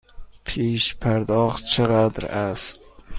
[0.45, 2.79] پیش پرداخت چقدر است؟